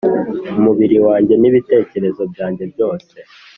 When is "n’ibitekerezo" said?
1.37-2.21